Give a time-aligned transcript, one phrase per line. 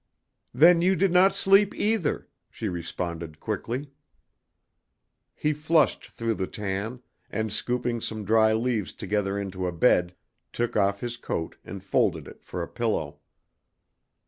[0.51, 3.91] "Then you did not sleep either," she responded quickly.
[5.35, 10.15] He flushed through the tan, and scooping some dry leaves together into a bed,
[10.51, 13.19] took off his coat and folded it for a pillow.